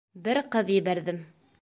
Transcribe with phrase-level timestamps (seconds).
[0.27, 1.25] Бер ҡыҙ ебәрҙем.